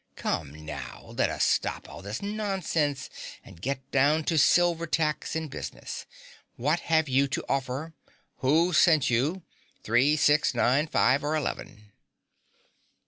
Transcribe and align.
Come, 0.15 0.65
now, 0.65 1.13
let 1.15 1.29
us 1.29 1.43
stop 1.45 1.87
all 1.87 2.01
this 2.01 2.23
nonsense 2.23 3.07
and 3.45 3.61
get 3.61 3.91
down 3.91 4.23
to 4.23 4.37
silver 4.39 4.87
tacks 4.87 5.35
and 5.35 5.47
business. 5.47 6.07
What 6.55 6.79
have 6.79 7.07
you 7.07 7.27
to 7.27 7.45
offer? 7.47 7.93
Who 8.37 8.73
sent 8.73 9.11
you 9.11 9.43
Three, 9.83 10.15
Six, 10.17 10.55
Nine, 10.55 10.87
Five 10.87 11.23
or 11.23 11.35
Eleven?" 11.35 11.91